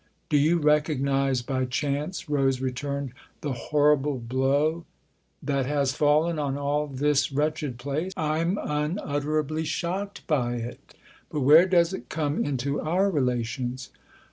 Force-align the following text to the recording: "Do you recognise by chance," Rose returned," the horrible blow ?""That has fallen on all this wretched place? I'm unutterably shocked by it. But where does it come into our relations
"Do 0.29 0.37
you 0.39 0.57
recognise 0.57 1.43
by 1.43 1.65
chance," 1.65 2.27
Rose 2.27 2.59
returned," 2.59 3.13
the 3.41 3.53
horrible 3.53 4.17
blow 4.17 4.83
?""That 5.43 5.67
has 5.67 5.93
fallen 5.93 6.39
on 6.39 6.57
all 6.57 6.87
this 6.87 7.31
wretched 7.31 7.77
place? 7.77 8.11
I'm 8.17 8.57
unutterably 8.59 9.63
shocked 9.63 10.25
by 10.25 10.55
it. 10.55 10.95
But 11.29 11.41
where 11.41 11.67
does 11.67 11.93
it 11.93 12.09
come 12.09 12.43
into 12.43 12.81
our 12.81 13.11
relations 13.11 13.91